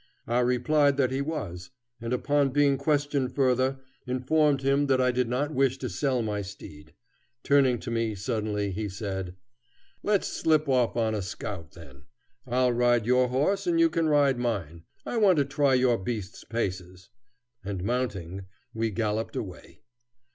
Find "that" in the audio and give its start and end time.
0.97-1.11, 4.87-4.99